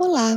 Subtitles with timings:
[0.00, 0.36] Olá,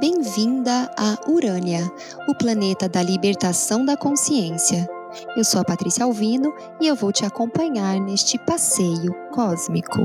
[0.00, 1.88] bem-vinda a Urânia,
[2.26, 4.88] o planeta da libertação da consciência.
[5.36, 10.00] Eu sou a Patrícia Alvino e eu vou te acompanhar neste passeio cósmico.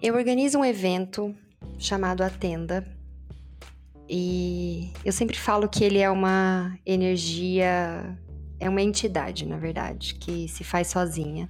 [0.00, 1.34] Eu organizo um evento
[1.78, 2.99] chamado A Tenda
[4.12, 8.18] e eu sempre falo que ele é uma energia,
[8.58, 11.48] é uma entidade, na verdade, que se faz sozinha.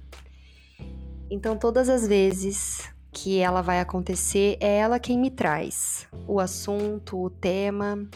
[1.27, 7.19] Então, todas as vezes que ela vai acontecer, é ela quem me traz o assunto,
[7.19, 8.07] o tema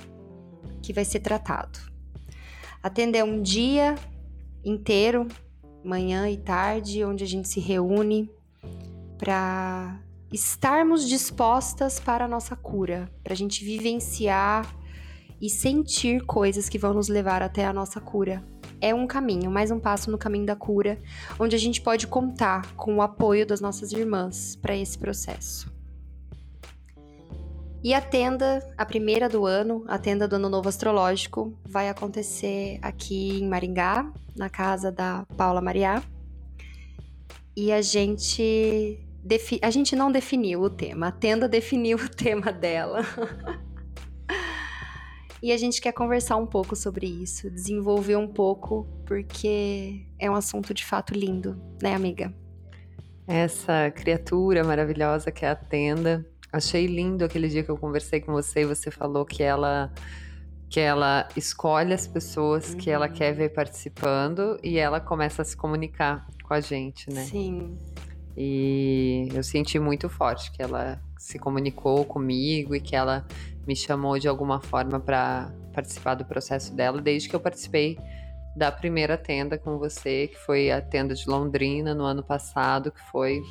[0.80, 1.80] que vai ser tratado.
[2.84, 3.96] Atender um dia
[4.64, 5.28] inteiro,
[5.84, 8.30] manhã e tarde, onde a gente se reúne
[9.18, 10.00] para
[10.36, 14.76] estarmos dispostas para a nossa cura, para a gente vivenciar
[15.42, 18.46] e sentir coisas que vão nos levar até a nossa cura.
[18.82, 21.02] É um caminho, mais um passo no caminho da cura,
[21.40, 25.74] onde a gente pode contar com o apoio das nossas irmãs para esse processo.
[27.82, 32.78] E a tenda, a primeira do ano, a tenda do Ano Novo Astrológico, vai acontecer
[32.82, 36.04] aqui em Maringá, na casa da Paula Mariá.
[37.56, 39.05] E a gente
[39.62, 43.02] a gente não definiu o tema, a tenda definiu o tema dela.
[45.42, 50.36] e a gente quer conversar um pouco sobre isso, desenvolver um pouco, porque é um
[50.36, 52.34] assunto de fato lindo, né, amiga?
[53.28, 56.26] Essa criatura maravilhosa que é a tenda.
[56.54, 59.92] Achei lindo aquele dia que eu conversei com você e você falou que ela
[60.70, 62.78] que ela escolhe as pessoas uhum.
[62.78, 67.24] que ela quer ver participando e ela começa a se comunicar com a gente, né?
[67.24, 67.78] Sim.
[68.38, 73.26] E eu senti muito forte que ela se comunicou comigo e que ela
[73.66, 77.98] me chamou de alguma forma para participar do processo dela, desde que eu participei
[78.56, 83.02] da primeira tenda com você, que foi a tenda de Londrina no ano passado, que
[83.12, 83.42] foi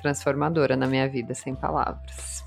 [0.00, 2.44] transformadora na minha vida, sem palavras.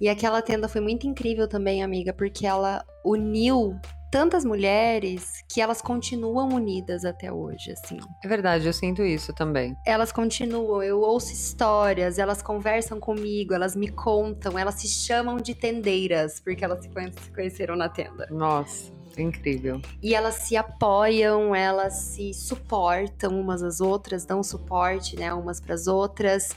[0.00, 3.78] E aquela tenda foi muito incrível também, amiga, porque ela uniu
[4.12, 7.98] tantas mulheres que elas continuam unidas até hoje, assim.
[8.22, 9.74] É verdade, eu sinto isso também.
[9.86, 15.54] Elas continuam, eu ouço histórias, elas conversam comigo, elas me contam, elas se chamam de
[15.54, 18.28] tendeiras, porque elas se conheceram na tenda.
[18.30, 18.92] Nossa.
[19.16, 19.80] Incrível.
[20.02, 25.74] E elas se apoiam, elas se suportam umas às outras, dão suporte, né, umas para
[25.74, 26.50] as outras.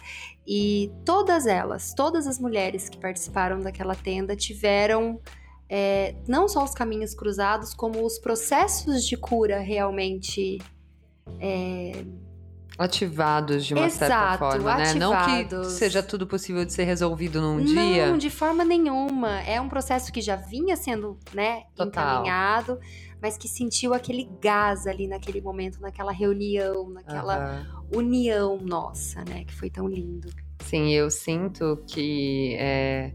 [0.47, 5.19] E todas elas, todas as mulheres que participaram daquela tenda tiveram
[5.69, 10.59] é, não só os caminhos cruzados, como os processos de cura realmente
[11.39, 12.05] é,
[12.77, 14.93] ativados de uma Exato, certa forma, ativados.
[14.93, 14.99] né?
[14.99, 18.07] Não que seja tudo possível de ser resolvido num não, dia.
[18.07, 19.41] Não, de forma nenhuma.
[19.41, 21.87] É um processo que já vinha sendo, né, Total.
[21.87, 22.79] encaminhado,
[23.21, 27.99] mas que sentiu aquele gás ali naquele momento, naquela reunião, naquela uhum.
[27.99, 29.45] união nossa, né?
[29.45, 30.29] Que foi tão lindo.
[30.59, 33.13] Sim, eu sinto que é,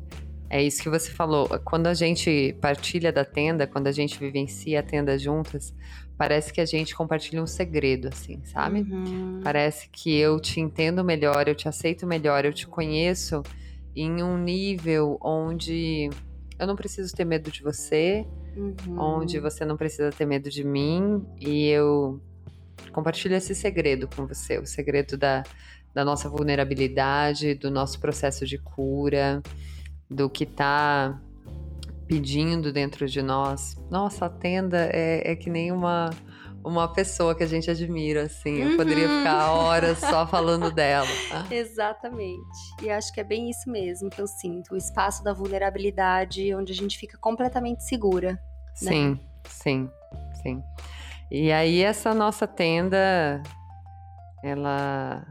[0.51, 1.49] é isso que você falou.
[1.65, 5.73] Quando a gente partilha da tenda, quando a gente vivencia a tenda juntas,
[6.19, 8.81] parece que a gente compartilha um segredo, assim, sabe?
[8.81, 9.41] Uhum.
[9.45, 13.45] Parece que eu te entendo melhor, eu te aceito melhor, eu te conheço
[13.95, 16.11] em um nível onde
[16.59, 18.99] eu não preciso ter medo de você, uhum.
[18.99, 22.21] onde você não precisa ter medo de mim, e eu
[22.93, 25.45] compartilho esse segredo com você, o segredo da,
[25.95, 29.41] da nossa vulnerabilidade, do nosso processo de cura
[30.11, 31.21] do que está
[32.07, 33.77] pedindo dentro de nós.
[33.89, 36.11] Nossa, a tenda é, é que nem uma
[36.63, 38.59] uma pessoa que a gente admira, assim.
[38.59, 39.19] Eu poderia uhum.
[39.19, 41.09] ficar horas só falando dela.
[41.51, 42.75] Exatamente.
[42.83, 44.75] E acho que é bem isso mesmo que eu sinto.
[44.75, 48.39] O espaço da vulnerabilidade, onde a gente fica completamente segura.
[48.75, 49.21] Sim, né?
[49.45, 49.91] sim,
[50.43, 50.63] sim.
[51.31, 53.43] E aí, essa nossa tenda,
[54.43, 55.25] ela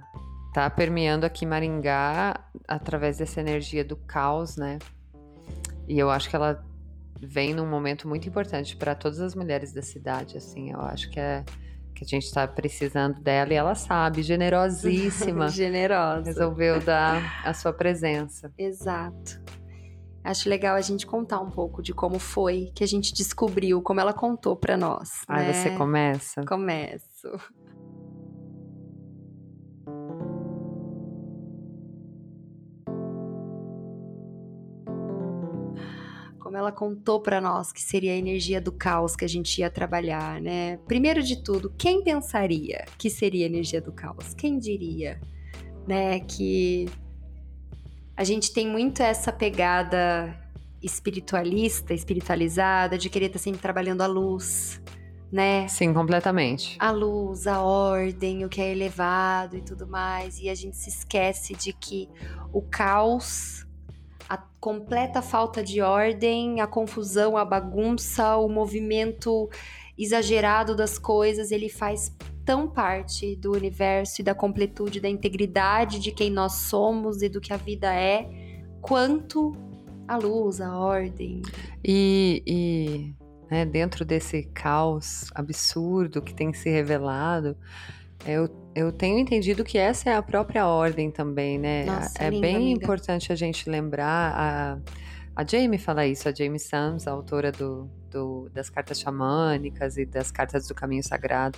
[0.54, 4.80] tá permeando aqui Maringá através dessa energia do caos, né?
[5.88, 6.64] E eu acho que ela
[7.22, 10.72] vem num momento muito importante para todas as mulheres da cidade, assim.
[10.72, 11.44] Eu acho que é
[12.00, 15.50] que a gente está precisando dela e ela sabe, generosíssima.
[15.52, 16.26] Generosa.
[16.26, 18.52] Resolveu dar a sua presença.
[18.58, 19.42] Exato.
[20.24, 24.00] Acho legal a gente contar um pouco de como foi que a gente descobriu, como
[24.00, 25.24] ela contou para nós.
[25.28, 25.54] Ah, né?
[25.54, 26.46] você começa?
[26.46, 27.38] Começo.
[36.60, 40.40] Ela contou para nós que seria a energia do caos que a gente ia trabalhar,
[40.42, 40.78] né?
[40.88, 44.34] Primeiro de tudo, quem pensaria que seria a energia do caos?
[44.34, 45.20] Quem diria,
[45.88, 46.88] né, que
[48.16, 50.38] a gente tem muito essa pegada
[50.82, 54.82] espiritualista, espiritualizada, de querer estar sempre trabalhando a luz,
[55.32, 55.68] né?
[55.68, 56.76] Sim, completamente.
[56.80, 60.40] A luz, a ordem, o que é elevado e tudo mais.
[60.40, 62.10] E a gente se esquece de que
[62.52, 63.66] o caos,
[64.30, 69.50] a completa falta de ordem, a confusão, a bagunça, o movimento
[69.98, 72.16] exagerado das coisas, ele faz
[72.46, 77.42] tão parte do universo e da completude, da integridade de quem nós somos e do
[77.42, 78.30] que a vida é,
[78.82, 79.52] quanto
[80.08, 81.42] a luz, a ordem.
[81.84, 83.16] E, e
[83.50, 87.58] né, dentro desse caos absurdo que tem se revelado,
[88.26, 88.48] eu,
[88.80, 91.86] eu tenho entendido que essa é a própria ordem também, né?
[91.86, 92.84] Nossa, é linda, bem amiga.
[92.84, 94.34] importante a gente lembrar.
[94.36, 94.78] A,
[95.42, 100.06] a Jamie fala isso, a Jamie Sams, a autora do, do, das cartas xamânicas e
[100.06, 101.58] das cartas do caminho sagrado.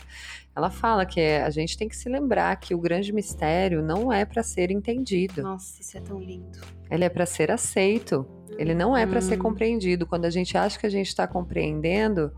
[0.56, 4.12] Ela fala que é, a gente tem que se lembrar que o grande mistério não
[4.12, 6.60] é para ser entendido, Nossa, isso é tão lindo.
[6.90, 8.26] ele é para ser aceito.
[8.58, 9.44] Ele não é para ser Hum.
[9.44, 10.06] compreendido.
[10.06, 12.32] Quando a gente acha que a gente está compreendendo,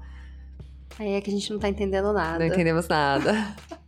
[0.99, 2.37] Aí é que a gente não tá entendendo nada.
[2.39, 3.33] não entendemos nada.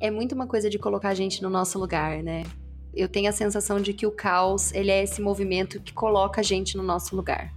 [0.00, 2.44] É muito uma coisa de colocar a gente no nosso lugar, né?
[2.94, 6.44] Eu tenho a sensação de que o caos, ele é esse movimento que coloca a
[6.44, 7.52] gente no nosso lugar.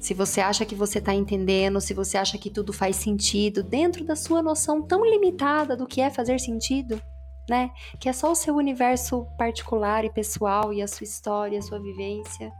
[0.00, 4.04] Se você acha que você tá entendendo, se você acha que tudo faz sentido dentro
[4.04, 7.00] da sua noção tão limitada do que é fazer sentido,
[7.48, 7.70] né?
[8.00, 11.78] Que é só o seu universo particular e pessoal e a sua história, a sua
[11.78, 12.52] vivência.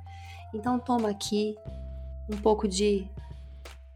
[0.54, 1.56] Então toma aqui
[2.30, 3.10] um pouco de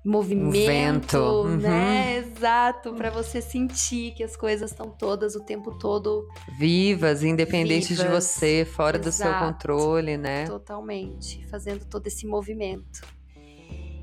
[0.08, 1.56] movimento, vento, uhum.
[1.58, 2.18] né?
[2.18, 6.26] Exato, para você sentir que as coisas estão todas o tempo todo
[6.58, 9.52] Vivas, independentes de você, fora do seu exato.
[9.52, 10.46] controle, né?
[10.46, 13.02] Totalmente, fazendo todo esse movimento.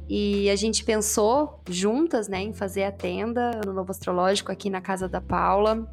[0.08, 4.80] E a gente pensou juntas, né, em fazer a tenda no Novo Astrológico aqui na
[4.80, 5.92] casa da Paula.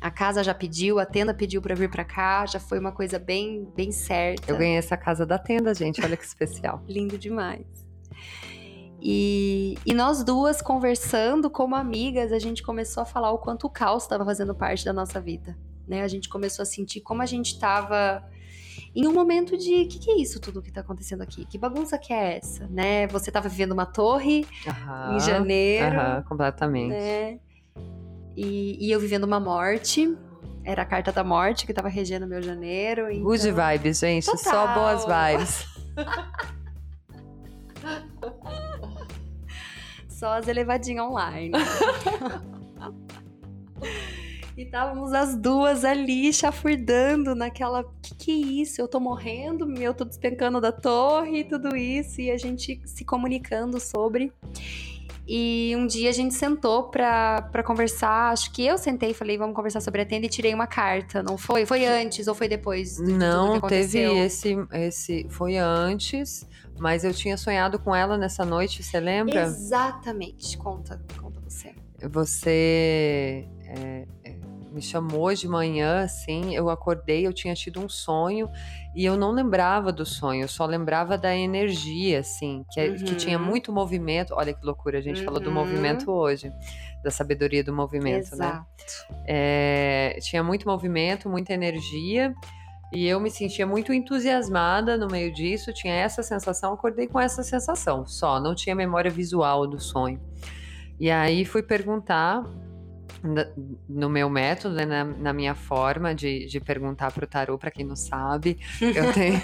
[0.00, 3.18] A casa já pediu, a tenda pediu para vir para cá, já foi uma coisa
[3.18, 4.52] bem, bem certa.
[4.52, 6.00] Eu ganhei essa casa da tenda, gente.
[6.04, 6.84] Olha que especial.
[6.86, 7.87] Lindo demais.
[9.00, 13.70] E, e nós duas conversando como amigas, a gente começou a falar o quanto o
[13.70, 15.56] caos estava fazendo parte da nossa vida.
[15.86, 16.02] Né?
[16.02, 18.24] A gente começou a sentir como a gente estava
[18.94, 21.44] em um momento de o que, que é isso tudo que tá acontecendo aqui?
[21.44, 22.66] Que bagunça que é essa?
[22.68, 23.06] Né?
[23.08, 26.90] Você tava vivendo uma torre Aham, em janeiro, Aham, completamente.
[26.90, 27.38] né?
[28.36, 30.16] E, e eu vivendo uma morte.
[30.64, 33.10] Era a carta da morte que tava regendo meu janeiro.
[33.10, 33.24] Então...
[33.24, 34.24] Good vibes, gente.
[34.24, 34.74] Só Total.
[34.74, 35.66] boas vibes.
[40.18, 41.52] Só as elevadinhas online.
[44.56, 47.84] e estávamos as duas ali chafurdando naquela.
[48.02, 48.80] Que que é isso?
[48.80, 52.20] Eu tô morrendo, eu tô despencando da torre e tudo isso.
[52.20, 54.32] E a gente se comunicando sobre.
[55.26, 58.32] E um dia a gente sentou pra, pra conversar.
[58.32, 61.22] Acho que eu sentei e falei, vamos conversar sobre a tenda e tirei uma carta,
[61.22, 61.66] não foi?
[61.66, 62.96] Foi antes ou foi depois?
[62.96, 65.26] que Não, teve esse, esse.
[65.28, 66.46] Foi antes,
[66.78, 69.42] mas eu tinha sonhado com ela nessa noite, você lembra?
[69.42, 70.56] Exatamente.
[70.56, 71.74] Conta, conta você.
[72.10, 74.06] Você é,
[74.70, 78.48] me chamou de manhã, assim, eu acordei, eu tinha tido um sonho
[78.94, 83.10] e eu não lembrava do sonho, eu só lembrava da energia, assim, que, é- que
[83.10, 83.16] Uhum.
[83.16, 84.34] tinha muito movimento.
[84.34, 85.54] Olha que loucura, a gente falou do Uhum.
[85.54, 86.52] movimento hoje,
[87.02, 88.46] da sabedoria do movimento, né?
[88.46, 88.66] Exato.
[89.26, 92.34] É, tinha muito movimento, muita energia.
[92.92, 97.42] E eu me sentia muito entusiasmada no meio disso, tinha essa sensação, acordei com essa
[97.42, 100.18] sensação, só, não tinha memória visual do sonho.
[100.98, 102.42] E aí fui perguntar
[103.88, 107.70] no meu método, né, na, na minha forma de, de perguntar para o tarô, para
[107.70, 109.40] quem não sabe, eu tenho,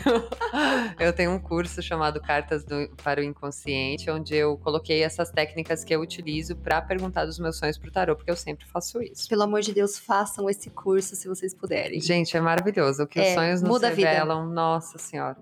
[0.98, 5.82] eu tenho um curso chamado Cartas do- para o Inconsciente, onde eu coloquei essas técnicas
[5.84, 9.02] que eu utilizo para perguntar dos meus sonhos para o tarô, porque eu sempre faço
[9.02, 9.28] isso.
[9.28, 12.00] Pelo amor de Deus, façam esse curso se vocês puderem.
[12.00, 13.02] Gente, é maravilhoso.
[13.02, 14.08] O que os É, sonhos nos muda a vida.
[14.08, 15.36] revelam, nossa senhora.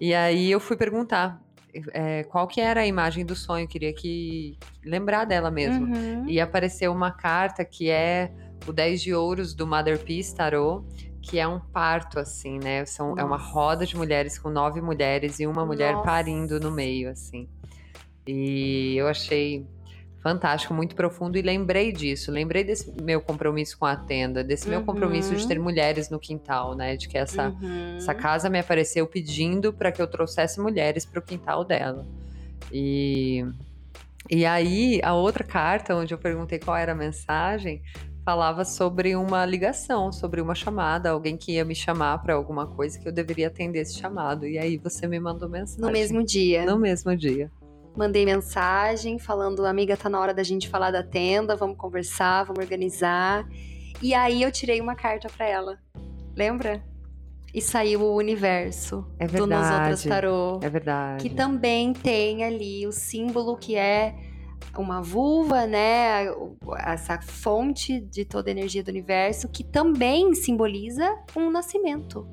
[0.00, 1.40] E aí eu fui perguntar
[1.92, 5.86] é, qual que era a imagem do sonho, queria que lembrar dela mesmo.
[5.86, 6.28] Uhum.
[6.28, 8.30] E apareceu uma carta que é
[8.66, 10.84] o 10 de ouros do Mother Peace Tarot,
[11.22, 12.84] que é um parto, assim, né?
[12.84, 16.04] São, é uma roda de mulheres com nove mulheres e uma mulher Nossa.
[16.04, 17.48] parindo no meio, assim.
[18.26, 19.66] E eu achei
[20.26, 22.32] fantástico, muito profundo, e lembrei disso.
[22.32, 25.48] Lembrei desse meu compromisso com a tenda, desse meu compromisso de Uhum.
[25.48, 26.96] ter mulheres no quintal, né?
[26.96, 27.96] De que essa, Uhum.
[27.96, 32.04] essa casa me apareceu pedindo para que eu trouxesse mulheres para o quintal dela.
[32.72, 33.44] E,
[34.28, 37.80] e aí, a outra carta, onde eu perguntei qual era a mensagem,
[38.24, 42.98] falava sobre uma ligação, sobre uma chamada, alguém que ia me chamar para alguma coisa
[42.98, 44.44] que eu deveria atender esse chamado.
[44.44, 45.80] E aí você me mandou mensagem.
[45.84, 46.66] No mesmo dia.
[46.66, 47.48] No mesmo dia.
[47.96, 52.62] Mandei mensagem falando, amiga, tá na hora da gente falar da tenda, vamos conversar, vamos
[52.62, 53.48] organizar.
[54.02, 55.78] E aí eu tirei uma carta pra ela.
[56.36, 56.84] Lembra?
[57.56, 60.08] e saiu o universo É do Nos Outras verdade.
[60.08, 60.60] Tarô.
[60.62, 61.22] É verdade.
[61.22, 64.14] que também tem ali o símbolo que é
[64.76, 66.26] uma vulva, né?
[66.78, 72.28] Essa fonte de toda a energia do universo, que também simboliza um nascimento.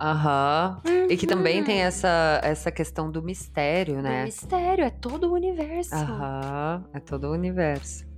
[0.00, 0.80] Aham.
[1.08, 1.64] E que também Uhum.
[1.66, 4.24] tem essa, essa questão do mistério, né?
[4.24, 5.94] mistério, é todo o universo.
[5.94, 6.84] Aham.
[6.94, 8.08] É todo o universo.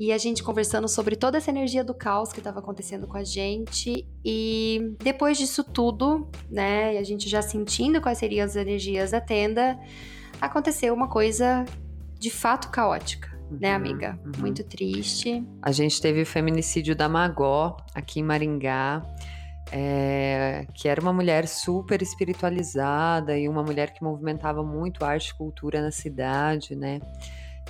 [0.00, 3.24] E a gente conversando sobre toda essa energia do caos que estava acontecendo com a
[3.24, 4.06] gente.
[4.24, 6.94] E depois disso tudo, né?
[6.94, 9.76] E a gente já sentindo quais seriam as energias da tenda,
[10.40, 11.64] aconteceu uma coisa
[12.18, 14.18] de fato caótica, né, Uhum, amiga?
[14.24, 14.32] uhum.
[14.38, 15.44] Muito triste.
[15.62, 19.02] A gente teve o feminicídio da Magó, aqui em Maringá,
[19.72, 25.34] é, que era uma mulher super espiritualizada e uma mulher que movimentava muito arte e
[25.34, 27.00] cultura na cidade, né?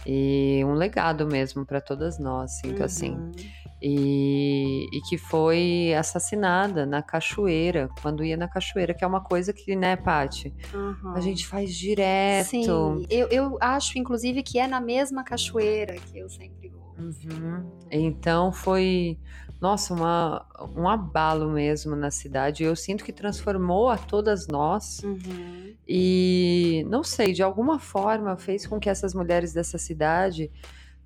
[0.07, 3.11] E um legado mesmo para todas nós, sinto assim.
[3.11, 3.33] Uhum.
[3.81, 9.53] E, e que foi assassinada na cachoeira, quando ia na cachoeira, que é uma coisa
[9.53, 11.13] que, né, Paty, Uhum.
[11.15, 12.47] a gente faz direto.
[12.49, 16.95] Sim, eu, eu acho, inclusive, que é na mesma cachoeira que eu sempre vou.
[16.99, 17.71] Uhum.
[17.91, 19.17] Então foi,
[19.61, 20.47] nossa, uma,
[20.77, 22.63] um abalo mesmo na cidade.
[22.63, 25.75] Eu sinto que transformou a todas nós Uhum.
[25.87, 30.51] e, não sei, de alguma forma fez com que essas mulheres dessa cidade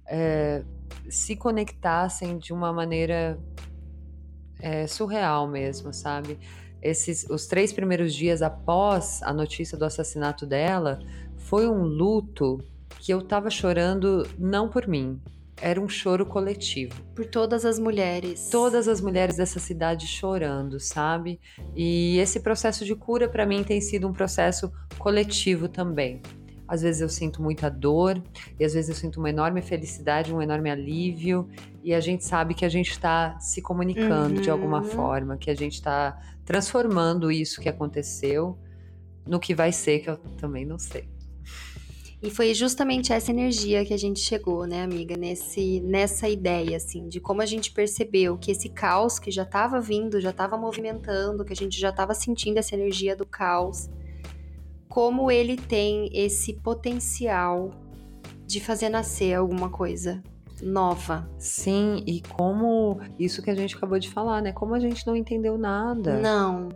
[0.07, 0.63] é,
[1.09, 3.39] se conectassem de uma maneira
[4.61, 6.39] é, surreal mesmo, sabe?
[6.81, 11.01] Esses, os três primeiros dias após a notícia do assassinato dela,
[11.37, 12.59] foi um luto
[12.99, 15.21] que eu tava chorando não por mim,
[15.63, 17.01] era um choro coletivo.
[17.15, 18.49] Por todas as mulheres.
[18.51, 21.41] Todas as mulheres dessa cidade chorando, sabe?
[21.75, 26.21] E esse processo de cura para mim tem sido um processo coletivo também.
[26.67, 28.21] Às vezes eu sinto muita dor,
[28.59, 31.49] e às vezes eu sinto uma enorme felicidade, um enorme alívio,
[31.85, 34.85] e a gente sabe que a gente está se comunicando de alguma Uhum.
[34.85, 38.59] forma, que a gente está transformando isso que aconteceu
[39.27, 41.09] no que vai ser, que eu também não sei.
[42.23, 45.17] E foi justamente essa energia que a gente chegou, né, amiga?
[45.17, 49.81] Nesse, nessa ideia, assim, de como a gente percebeu que esse caos que já estava
[49.81, 53.91] vindo, já estava movimentando, que a gente já estava sentindo essa energia do caos,
[54.89, 57.71] como ele tem esse potencial
[58.47, 60.23] de fazer nascer alguma coisa
[60.63, 61.29] nova.
[61.41, 64.53] Sim, e como isso que a gente acabou de falar, né?
[64.53, 66.19] Como a gente não entendeu nada.
[66.21, 66.69] Não.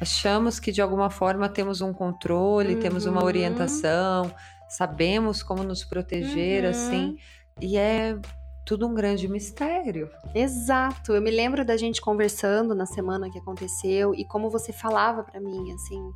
[0.00, 3.26] Achamos que de alguma forma temos um controle, temos uma Uhum.
[3.26, 4.32] orientação,
[4.68, 6.70] sabemos como nos proteger, Uhum.
[6.70, 7.16] assim,
[7.60, 8.18] e é
[8.66, 10.10] tudo um grande mistério.
[10.34, 11.12] Exato.
[11.12, 15.40] Eu me lembro da gente conversando na semana que aconteceu e como você falava pra
[15.40, 16.12] mim, assim,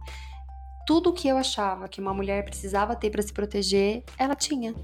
[0.86, 4.74] tudo que eu achava que uma mulher precisava ter pra se proteger, ela tinha.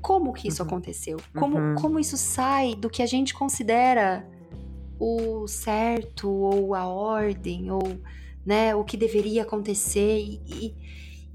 [0.00, 0.68] Como que isso Uhum.
[0.68, 1.18] aconteceu?
[1.34, 1.74] Como, Uhum.
[1.74, 4.26] como isso sai do que a gente considera
[4.98, 7.82] o certo ou a ordem ou,
[8.44, 10.74] né, o que deveria acontecer e, e,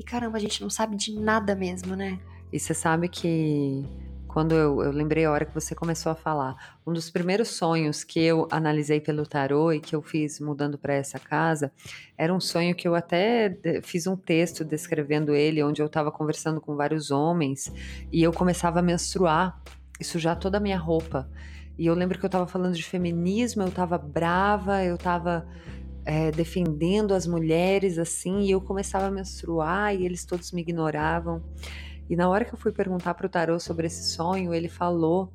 [0.02, 2.20] e, caramba, a gente não sabe de nada mesmo, né?
[2.52, 3.86] E você sabe que
[4.28, 8.04] quando eu, eu lembrei a hora que você começou a falar, um dos primeiros sonhos
[8.04, 11.72] que eu analisei pelo tarô e que eu fiz mudando para essa casa,
[12.18, 16.12] era um sonho que eu até de- fiz um texto descrevendo ele, onde eu estava
[16.12, 17.72] conversando com vários homens
[18.12, 19.62] e eu começava a menstruar
[20.00, 21.30] e sujar toda a minha roupa.
[21.78, 25.46] E eu lembro que eu estava falando de feminismo, eu estava brava, eu estava
[26.06, 31.42] é, defendendo as mulheres assim, e eu começava a menstruar e eles todos me ignoravam.
[32.10, 35.32] E na hora que eu fui perguntar pro tarô sobre esse sonho, ele falou,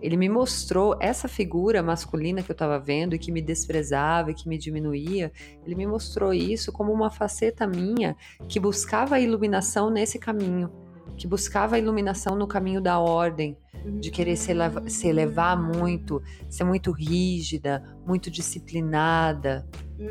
[0.00, 4.34] ele me mostrou essa figura masculina que eu estava vendo e que me desprezava e
[4.34, 5.32] que me diminuía.
[5.64, 8.16] Ele me mostrou isso como uma faceta minha
[8.48, 10.70] que buscava a iluminação nesse caminho,
[11.18, 13.58] que buscava a iluminação no caminho da ordem,
[14.00, 19.66] de querer se, eleva- se elevar muito, ser muito rígida, muito disciplinada,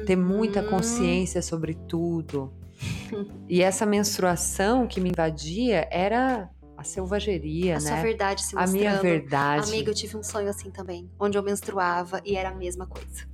[0.05, 0.69] ter muita Uhum.
[0.69, 2.53] consciência sobre tudo.
[3.49, 7.87] E essa menstruação que me invadia era a selvageria, A né?
[7.87, 8.77] sua verdade se a mostrando.
[8.77, 9.69] minha verdade.
[9.69, 13.25] Amiga, eu tive um sonho assim também, onde eu menstruava e era a mesma coisa.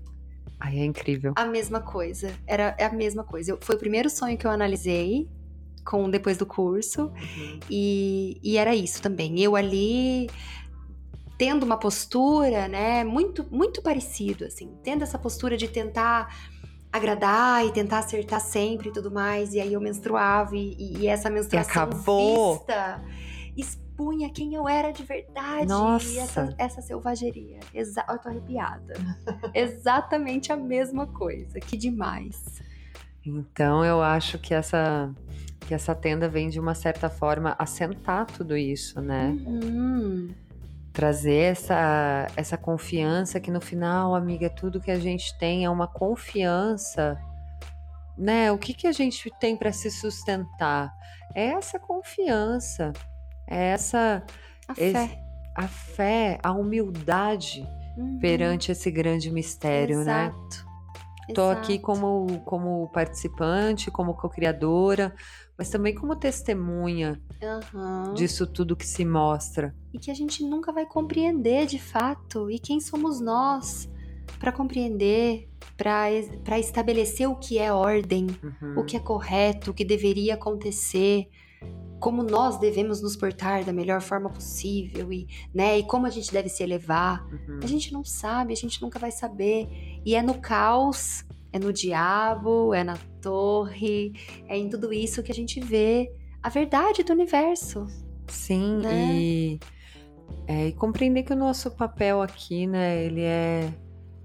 [0.60, 1.34] Ai, é incrível.
[1.36, 2.32] A mesma coisa.
[2.46, 3.52] Era a mesma coisa.
[3.52, 5.28] Eu- foi o primeiro sonho que eu analisei
[5.86, 7.12] com depois do curso
[7.70, 9.40] e, e era isso também.
[9.40, 10.30] Eu ali
[11.38, 16.34] tendo uma postura, né, muito muito parecido assim, tendo essa postura de tentar
[16.92, 19.54] agradar e tentar acertar sempre e tudo mais.
[19.54, 22.58] E aí eu menstruava e, e- e essa menstruação acabou.
[22.58, 23.04] vista
[23.58, 25.68] expunha quem eu era de verdade.
[25.68, 26.08] Nossa.
[26.08, 27.60] E essa, essa selvageria.
[27.74, 28.94] Exa eu tô arrepiada.
[29.54, 31.60] Exatamente a mesma coisa.
[31.60, 32.62] Que demais.
[33.26, 35.12] Então eu acho que essa
[35.64, 39.36] que essa tenda vem de uma certa forma assentar tudo isso, né?
[39.46, 40.30] Uhum.
[40.92, 45.88] trazer essa, essa confiança que no final, amiga, tudo que a gente tem é uma
[45.88, 47.20] confiança,
[48.18, 48.52] né?
[48.52, 50.94] O que, que a gente tem para se sustentar?
[51.34, 52.94] É essa confiança,
[53.48, 54.24] é essa
[54.68, 55.20] a fé,
[55.56, 57.68] a, fé, a humildade
[57.98, 58.20] uhum.
[58.20, 60.26] perante esse grande mistério, né?
[60.26, 60.66] Exato.
[60.66, 60.73] né?
[61.28, 65.14] Estou aqui como, como participante, como co-criadora,
[65.58, 67.22] mas também como testemunha
[67.74, 68.14] uhum.
[68.14, 69.76] disso tudo que se mostra.
[69.94, 72.50] E que a gente nunca vai compreender de fato.
[72.50, 73.90] E quem somos nós
[74.40, 78.80] para compreender, para estabelecer o que é ordem, uhum.
[78.80, 81.30] o que é correto, o que deveria acontecer,
[82.00, 86.34] como nós devemos nos portar da melhor forma possível e, né, e como a gente
[86.34, 87.26] deve se elevar.
[87.26, 87.60] Uhum.
[87.64, 89.70] A gente não sabe, a gente nunca vai saber.
[90.06, 94.14] E é no caos, é no diabo, é na torre,
[94.48, 97.88] é em tudo isso que a gente vê a verdade do universo.
[98.28, 99.14] Sim, né?
[99.14, 99.60] e,
[100.48, 103.74] é, e compreender que o nosso papel aqui, né, ele é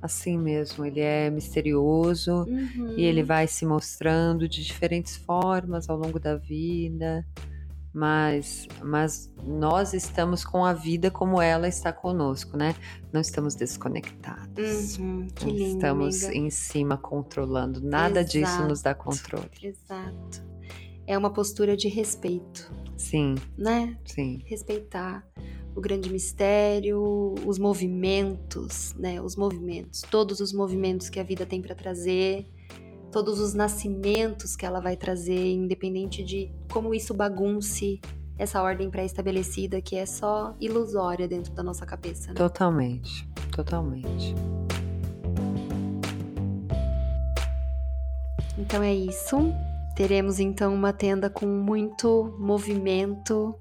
[0.00, 2.94] assim mesmo, ele é misterioso uhum.
[2.96, 7.26] e ele vai se mostrando de diferentes formas ao longo da vida
[7.98, 12.76] mas, mas nós estamos com a vida como ela está conosco, né?
[13.12, 14.98] Não estamos desconectados.
[14.98, 16.38] Uhum, que lindo, estamos amiga.
[16.38, 17.80] em cima controlando.
[17.80, 19.50] Nada Exato, disso nos dá controle.
[19.60, 20.46] Exato.
[21.08, 22.72] É uma postura de respeito.
[22.96, 23.34] Sim.
[23.56, 23.98] Né?
[24.04, 24.42] Sim.
[24.44, 25.26] Respeitar
[25.74, 29.20] o grande mistério, os movimentos, né?
[29.20, 32.46] Os movimentos, todos os movimentos que a vida tem para trazer
[33.10, 38.00] todos os nascimentos que ela vai trazer, independente de como isso bagunce
[38.38, 42.28] essa ordem pré-estabelecida que é só ilusória dentro da nossa cabeça.
[42.28, 42.34] Né?
[42.34, 44.34] Totalmente, totalmente.
[48.56, 49.36] Então é isso.
[49.96, 53.54] Teremos então uma tenda com muito movimento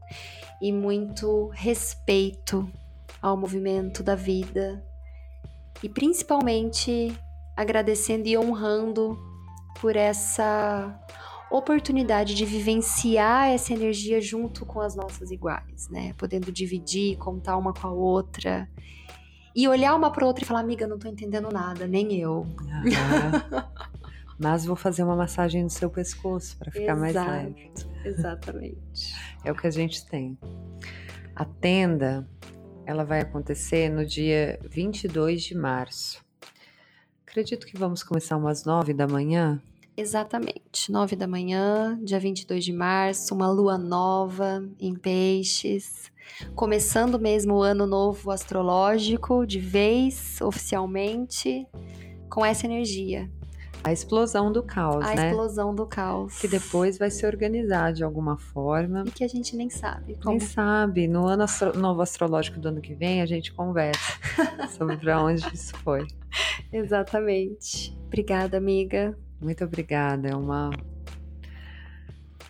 [0.62, 2.70] e muito respeito
[3.22, 4.84] ao movimento da vida
[5.82, 7.16] e principalmente
[7.56, 9.18] agradecendo e honrando
[9.80, 11.00] por essa
[11.50, 16.14] oportunidade de vivenciar essa energia junto com as nossas iguais, né?
[16.18, 18.70] Podendo dividir, contar uma com a outra.
[19.56, 22.46] E olhar uma para outra e falar, amiga, não tô entendendo nada, nem eu.
[24.38, 27.72] Mas vou fazer uma massagem no seu pescoço para ficar Exato, mais leve.
[28.06, 29.16] Exatamente.
[29.44, 30.38] É o que a gente tem.
[31.36, 32.30] A tenda,
[32.86, 36.27] ela vai acontecer no dia 22 de março.
[37.38, 39.62] Acredito que vamos começar umas nove da manhã.
[39.96, 46.12] Exatamente, nove da manhã, dia 22 de março, uma lua nova em peixes,
[46.56, 51.68] começando mesmo o ano novo astrológico, de vez, oficialmente,
[52.28, 53.30] com essa energia.
[53.84, 55.24] A explosão do caos, a né?
[55.24, 56.38] A explosão do caos.
[56.40, 59.04] Que depois vai se organizar de alguma forma.
[59.06, 60.16] E que a gente nem sabe.
[60.16, 60.32] Como.
[60.32, 61.08] Nem sabe.
[61.08, 64.20] No ano astro novo astrológico do ano que vem, a gente conversa
[64.78, 66.06] sobre para onde isso foi.
[66.72, 67.98] Exatamente.
[68.08, 69.18] Obrigada, amiga.
[69.40, 70.30] Muito obrigada.
[70.30, 70.72] É uma,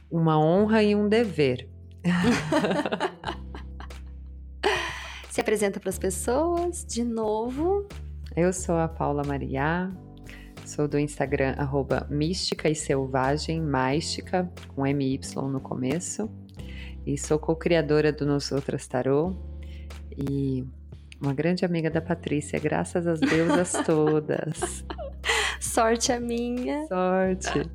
[0.10, 1.70] uma honra e um dever.
[5.30, 7.88] Se apresenta para as pessoas de novo.
[8.36, 9.92] Eu sou a Paula Maria,
[10.68, 16.30] sou do Instagram arroba mística e selvagem, máistica, com MY no começo.
[17.06, 19.34] E sou co-criadora do Nos Outras Tarô.
[20.30, 20.66] E
[21.22, 24.84] uma grande amiga da Patrícia, graças às deusas todas.
[25.60, 26.86] Sorte a minha.
[26.88, 27.70] Sorte.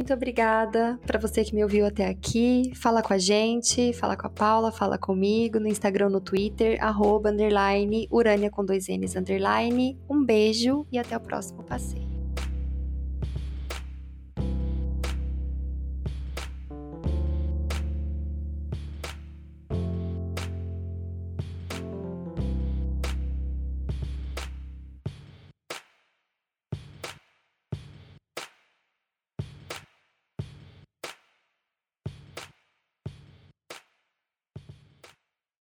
[0.00, 2.72] Muito obrigada para você que me ouviu até aqui.
[2.74, 7.28] Fala com a gente, fala com a Paula, fala comigo no Instagram, no Twitter, arroba,
[7.28, 9.98] underline, urânia com dois N's, underline.
[10.08, 12.19] Um beijo e até o próximo passeio.